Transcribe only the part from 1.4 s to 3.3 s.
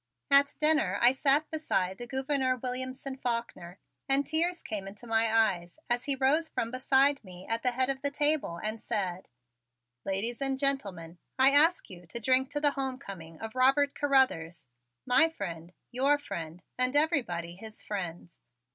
beside the Gouverneur Williamson